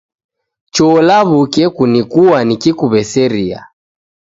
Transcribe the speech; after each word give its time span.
Cho 0.73 0.87
law'uke 1.07 1.63
kunikua 1.77 2.37
nikikuw'eseria 2.47 3.59